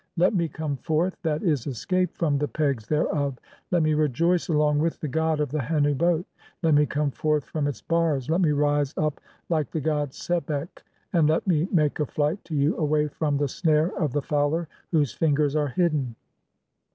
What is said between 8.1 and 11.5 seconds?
let me rise "up like the god Sebek, and let